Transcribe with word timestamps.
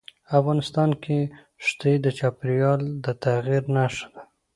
افغانستان 0.37 0.89
کې 1.03 1.19
ښتې 1.65 1.93
د 2.03 2.05
چاپېریال 2.19 2.81
د 3.03 3.05
تغیر 3.23 3.63
نښه 3.75 4.05
ده. 4.13 4.21